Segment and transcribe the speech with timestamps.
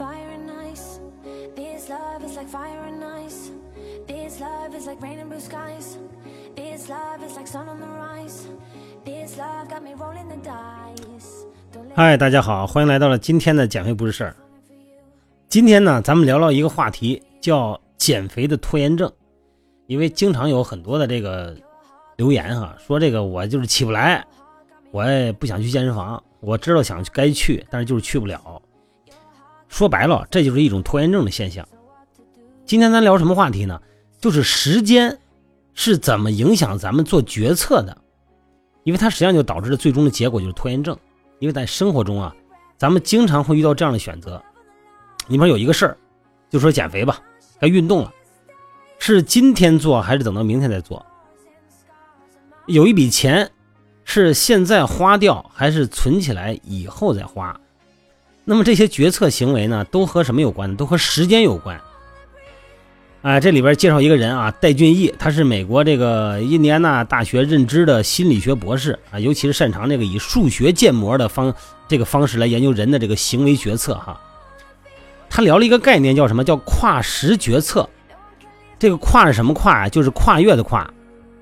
[0.00, 0.98] fire and ice.
[1.54, 3.50] This love is like fire and ice.
[4.08, 5.98] This love is like rain and blue skies.
[6.56, 8.46] This love is like sun on the rise.
[9.04, 11.44] This love got me rolling the dice.
[11.94, 14.34] 嗨，大家好，欢迎来到了今天的减肥不是事儿。
[15.50, 19.12] 今天呢，咱们聊聊一个话题，叫减肥的拖延症。
[19.86, 21.54] 因为经常有很多的这个
[22.16, 24.26] 留言哈，说这个我就是起不来，
[24.92, 28.62] 我也不想去健身房，我知道想该去，但是就是去不了。
[29.80, 31.66] 说白了，这就是一种拖延症的现象。
[32.66, 33.80] 今天咱聊什么话题呢？
[34.18, 35.18] 就是时间
[35.72, 37.96] 是怎么影响咱们做决策的，
[38.84, 40.94] 因为它实际上就导致了最终的结果就是拖延症。
[41.38, 42.36] 因为在生活中啊，
[42.76, 44.38] 咱们经常会遇到这样的选择。
[45.28, 45.96] 里面有一个事儿，
[46.50, 47.18] 就说减肥吧，
[47.58, 48.12] 该运动了，
[48.98, 51.02] 是今天做还是等到明天再做？
[52.66, 53.50] 有一笔钱
[54.04, 57.58] 是现在花掉还是存起来以后再花？
[58.50, 60.74] 那么这些决策行为呢，都和什么有关呢？
[60.76, 61.80] 都和时间有关。
[63.22, 71.54] 啊，这里边介绍一个人啊，戴俊毅，他是美国这个印第安纳大学认知的心理学博士啊，尤其是擅长这个以数学建模的方
[71.86, 74.20] 这个方式来研究人的这个行为决策哈。
[75.28, 77.88] 他聊了一个概念，叫什么叫跨时决策？
[78.80, 79.88] 这个跨是什么跨啊？
[79.88, 80.92] 就是跨越的跨。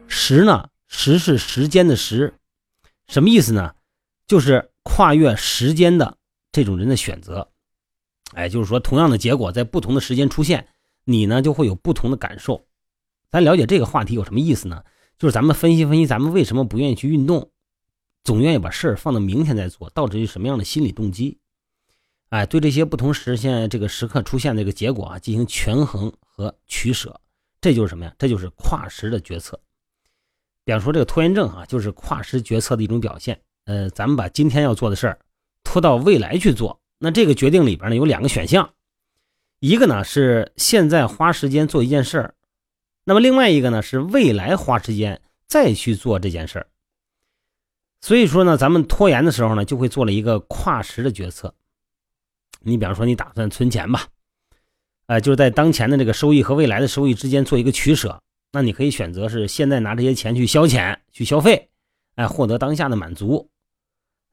[0.08, 2.34] 时呢，时是时间的时，
[3.06, 3.72] 什么意思呢？
[4.26, 6.17] 就是跨越时间的
[6.58, 7.48] 这种人的选择。
[8.32, 10.66] 哎，就是说同样的结果在不同的时间出现。
[11.04, 12.66] 你呢就会有不同的感受。
[13.30, 14.84] 咱了解这个话题有什么意思呢？
[15.18, 17.50] 就是咱们分析分析，咱们为什么不愿意去运动，
[18.24, 21.38] 总愿意把事儿放到明天再做，到底是什么样的心理动机？
[22.28, 27.18] 哎，对这些不同时现这个时刻出现这个结果啊，进行权衡和取舍，
[27.60, 28.14] 这就是什么呀？
[28.18, 29.58] 这就是跨时的决策。
[30.64, 33.40] 比方说这个拖延症啊，就是跨时决策的一种表现。
[33.64, 35.18] 呃，咱们把今天要做的事儿
[35.68, 38.70] 拖到未来去做，那这个决定里边呢有两个选项。
[39.60, 42.34] 一个呢是现在花时间做一件事儿，
[43.04, 46.66] 那么另外一个呢是未来花时间再去做这件事儿。
[48.00, 51.54] 所以说呢，咱们拖延的时候呢，就会做了一个跨时的决策。
[52.60, 54.06] 你比方说，你打算存钱吧，
[55.06, 58.18] 呃，就是在当前的这个收益和未来的收益之间做一个取舍。
[58.52, 61.68] 那你可以选择是现在拿这些钱去消遣、去消费，
[62.14, 63.50] 哎，获得当下的满足。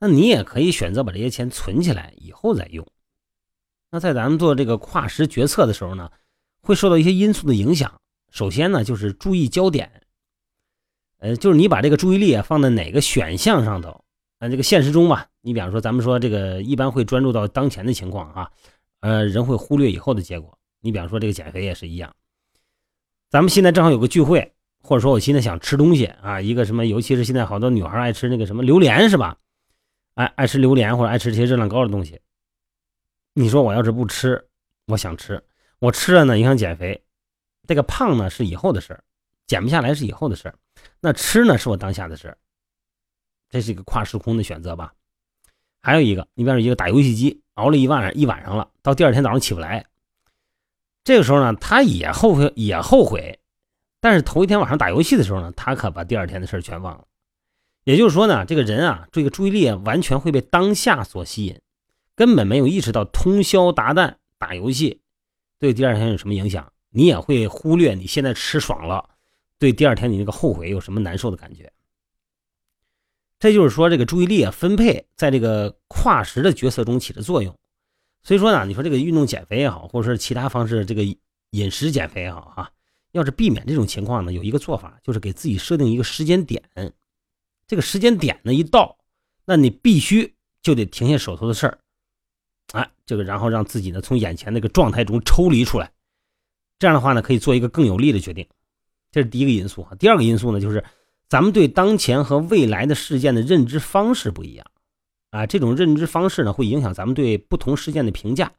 [0.06, 2.86] 那你也可以选择把这些钱存起来，以后再用。
[3.90, 6.12] 那在咱们做这个跨时决策的时候呢，
[6.62, 7.92] 会受到一些因素的影响。
[8.30, 9.90] 首先呢，就是注意焦点，
[11.18, 14.04] 呃，就是你把这个注意力啊放在哪个选项上头。
[14.38, 18.52] 啊，这个现实中吧，你比方说，咱们说这个一般会专注到当前的情况啊，
[19.00, 20.56] 呃，人会忽略以后的结果。
[20.82, 22.14] 你比方说这个减肥也是一样，
[23.32, 29.36] 咱们现在正好有个聚会，或者说我现在想吃东西啊，一个什么，尤其是现在好多女孩爱吃那个什么榴莲是吧？
[30.16, 32.20] 爱爱吃榴莲或者爱吃这些热量高的东西。
[33.34, 34.48] 你说我要是不吃，
[34.88, 35.44] 我想吃，
[35.80, 37.04] 我吃了呢，影响减肥。
[37.68, 39.04] 这个胖呢是以后的事儿，
[39.46, 40.56] 减不下来是以后的事儿。
[41.00, 42.38] 那吃呢是我当下的事儿，
[43.50, 44.94] 这是一个跨时空的选择吧。
[45.82, 49.86] 还有一个，你比如一个打游戏机熬了一晚上一晚上了，到第二天早上起不来，
[51.04, 53.40] 这个时候呢，他也后悔也后悔，
[54.00, 57.06] 但是头一天晚上打游戏的时候呢，他可把第二天的事儿全忘了。
[57.86, 61.58] 也就是说呢，这个人啊，这个注意力完全会被当下所吸引。
[62.16, 65.02] 根本没有意识到通宵达旦打游戏
[65.60, 69.10] 对第二天有什么影响，你也会忽略你现在吃爽了，
[69.60, 71.72] 对第二天你那个后悔有什么难受的感觉。
[73.38, 77.54] 这就是说，这个注意力啊分配在这个跨时的角色中起着作用。
[78.24, 81.04] 所以说呢，你说这个运动减肥也好，或者说其他方式这个
[81.52, 82.72] 饮食减肥也好啊，
[83.12, 86.64] 要是避免这种情况呢，有一个做法就是给自己设定一个时间点，
[87.68, 88.98] 这个时间点呢一到，
[89.46, 91.78] 那你必须就得停下手头的事儿。
[92.74, 95.92] 哎，这个然后让自己呢从眼前那个状态中抽离出来，
[96.80, 98.48] 这样的话呢可以做一个更有利的决定，
[99.12, 99.96] 这是第一个因素哈。
[99.96, 100.84] 第二个因素呢就是
[101.30, 104.66] 咱们对当前和未来的事件的认知方式不一样
[105.32, 108.52] 啊，这种认知方式呢会影响咱们对不同事件的评价。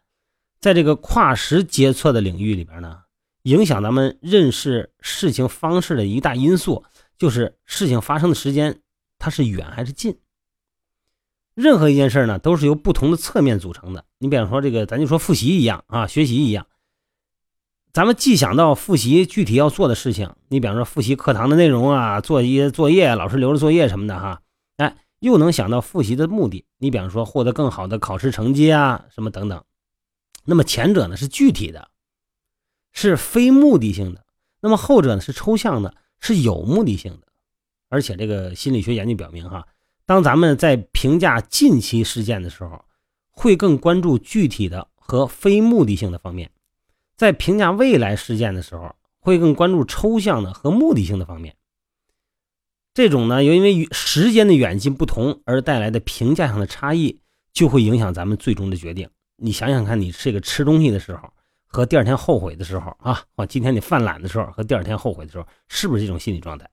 [0.59, 3.03] 在这个跨时决策的领域里边呢，
[3.43, 6.85] 影响咱们认识事情方式的一大因素
[7.19, 8.81] 就是事情发生的时间
[9.19, 10.19] 它是远还是近。
[11.55, 14.05] 任何一件事呢，都是由不同的侧面组成的。
[14.19, 16.67] 你比方说这个，咱就说复习一样啊，学习一样。
[17.95, 24.43] 咱们既想到复习具体要做的事情，你比方说复习课堂的内容啊，做一些作业，老师留着作业什么的哈，
[24.77, 26.67] 哎，又能想到复习的目的。
[26.77, 29.65] 你比方说获得更好的考试成绩啊，什么等等。
[30.45, 31.89] 那么前者呢是具体的，
[32.93, 34.21] 是非目的性的；
[34.61, 37.26] 那么后者呢是抽象的，是有目的性的。
[37.89, 39.67] 而且这个心理学研究表明哈。
[40.05, 42.85] 当咱们在评价近期事件的时候，
[43.31, 46.51] 会更关注具体的和非目的性的方面，
[47.17, 51.57] 在评价未来事件的时候，会更关注抽象的和目的性的方面。
[52.95, 57.21] 这种呢，由因为时间的远近不同而带来的评价上的差异，
[57.53, 59.11] 就会影响咱们最终的决定。
[59.37, 61.29] 你想想看，你这个吃东西的时候
[61.67, 66.67] 和第二天后悔的时候啊，或今天你犯懒的时候和第二天后悔的时候，是不是这种心理状态？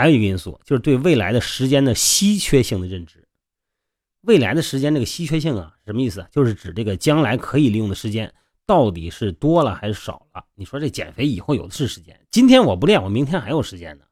[0.00, 3.28] 还有一个因素就是对未来的时间的稀缺性的认知。
[4.22, 6.26] 未来的时间这个稀缺性啊，什么意思？
[6.30, 8.32] 就是指这个将来可以利用的时间
[8.64, 10.42] 到底是多了还是少了？
[10.54, 14.04] 你说这减肥以后有的是时间，今天我不练，我明天还有时间呢。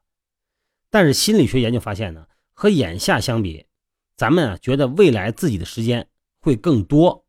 [0.91, 3.65] 但是心理学研究发现呢，和眼下相比，
[4.15, 6.07] 咱们啊觉得未来自己的时间
[6.39, 7.25] 会更多。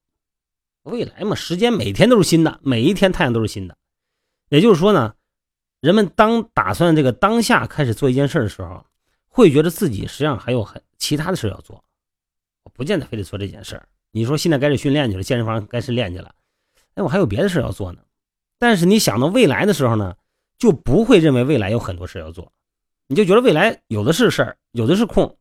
[0.83, 3.77] 未来嘛，时间每天都是新的，每一天太阳都是新的。
[4.49, 5.15] 也就是说呢，
[5.81, 8.85] 人们当打算这个当下开始做一件事的时候，
[9.29, 11.83] 会觉得自己实际上还有很其他的事要做，
[12.65, 13.81] 我不见得非得做这件事
[14.13, 16.35] 你说现在开始训练去了，健身房开始练去了，
[16.95, 18.01] 哎，我还有别的事要做呢。
[18.59, 20.17] 但是你想到未来的时候呢，
[20.59, 22.53] 就不会认为未来有很多事要做。
[23.07, 25.39] 你就觉得未来有的是事儿，有的是空，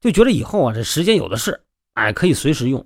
[0.00, 1.62] 就觉得以后啊这时间有的是，
[1.94, 2.84] 哎，可以随时用。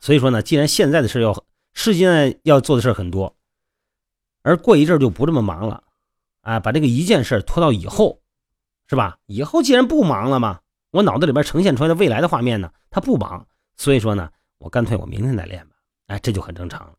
[0.00, 1.44] 所以说呢，既然现在的事要
[1.74, 3.36] 是现在要做的事很多，
[4.44, 5.82] 而过一阵就不这么忙了，
[6.42, 8.20] 哎，把这个一件事拖到以后，
[8.86, 9.18] 是吧？
[9.26, 10.60] 以后既然不忙了嘛，
[10.92, 13.44] 我脑子里边呈现出来的未来的画面呢，他不忙，
[13.76, 15.74] 所以说呢，我干脆我明天再练吧，
[16.06, 16.94] 哎，这就很正常了。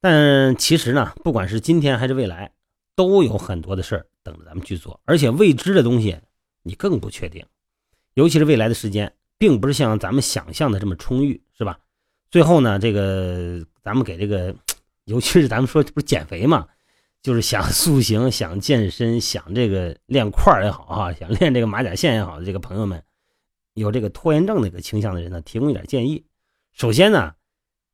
[0.00, 2.52] 但其实呢，不管是今天还是未来。
[2.98, 6.18] 都有很多的事等着咱们去做，而且未知的东西
[6.64, 7.46] 你更不确定，
[8.14, 11.78] 尤其是未来的时间，并不是像咱们想象的这么充裕，是吧？
[12.28, 14.52] 最后呢，这个咱们给这个，
[15.08, 16.68] 尤其是咱们说这不是减肥嘛，
[17.22, 23.02] 就是想塑形、想健身、想这个练块也好啊，想练这个马甲线也好，这个朋友们
[23.72, 26.26] 有这个拖延症的一个倾向的人呢，提供一点建议。
[26.72, 27.34] 首先呢，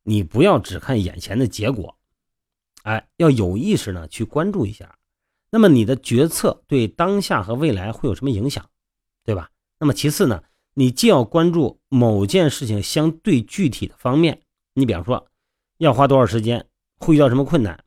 [0.02, 1.96] 你不要只看眼前的结果。
[2.82, 4.98] 哎，要有意识呢去关注一下，
[5.50, 8.68] 那么你的决策对当下和未来会有什么影响，
[9.24, 9.50] 对吧？
[9.78, 10.42] 那么其次呢，
[10.74, 14.42] 你既要关注某件事情相对具体的方面，
[14.74, 15.28] 你比方说
[15.78, 16.66] 要花多少时间，
[17.04, 17.84] 会遇到什么困难，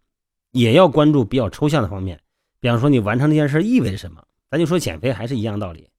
[0.51, 2.21] 也要关注比较抽象的方面，
[2.59, 4.23] 比方说你完成这件事意味着什么。
[4.49, 5.89] 咱就说减肥还是一样道理，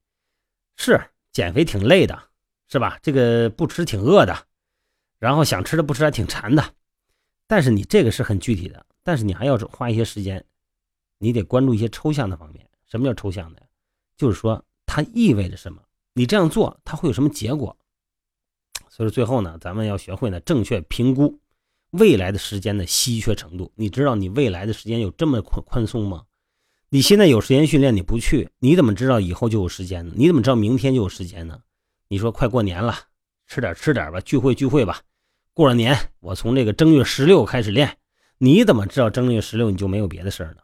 [0.76, 0.98] 是
[1.32, 2.18] 减肥挺累的，
[2.68, 2.98] 是吧？
[3.02, 4.46] 这个不吃挺饿的，
[5.18, 6.64] 然后想吃的不吃还挺馋的。
[7.46, 10.42] 但是你这个是很具体的，但是你还要花一些时间，
[11.18, 12.66] 你得关注一些抽象的方面。
[12.86, 13.62] 什么叫抽象的？
[14.16, 15.82] 就是说它意味着什么？
[16.14, 17.76] 你这样做它会有什么结果？
[18.88, 21.38] 所以最后呢，咱们要学会呢正确评估
[21.90, 23.72] 未来的时间的稀缺程度。
[23.74, 26.24] 你知道你未来的时间有这么宽宽松吗？
[26.90, 30.14] 你现在有时间训练你不去，你怎么知道以后就有时间呢？
[30.16, 31.60] 你怎么知道明天就有时间呢？
[32.08, 32.98] 你说快过年了，
[33.46, 35.02] 吃点吃点吧，聚会聚会吧。
[35.52, 37.98] 过了年，我从这个正月十六开始练，
[38.38, 40.62] 你怎么知道正月十六你就没有别的事儿呢？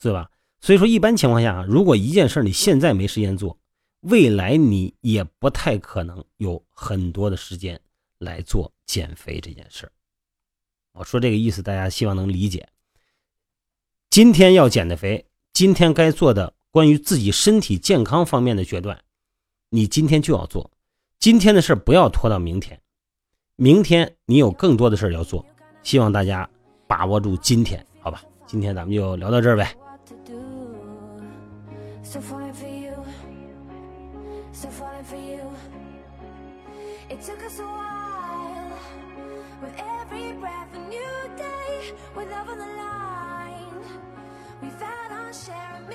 [0.00, 0.30] 是吧？
[0.60, 3.58] 所以说，一般情况下，如果一件事你现在没时间做，
[4.00, 7.78] 未来你也不太可能有很多的时间
[8.18, 9.90] 来做减肥这件事
[10.94, 12.68] 我说这个意思，大家希望能理解。
[14.10, 18.96] 今天要减的肥，今天该做的关于自己身体健康方面的决断，
[19.70, 20.70] 你今天就要做，
[21.18, 22.80] 今天的事不要拖到明天。
[23.56, 25.44] 明天你有更多的事要做，
[25.82, 26.48] 希望大家
[26.86, 28.22] 把握住今天，好吧？
[28.46, 29.76] 今天咱们就聊到这儿呗。
[39.64, 43.80] With every breath a new day, we love on the line.
[44.60, 45.88] We found our share of